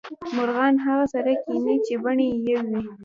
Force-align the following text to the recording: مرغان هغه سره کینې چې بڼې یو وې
مرغان 0.35 0.73
هغه 0.85 1.05
سره 1.13 1.31
کینې 1.43 1.75
چې 1.85 1.93
بڼې 2.03 2.29
یو 2.49 2.59
وې 2.69 2.81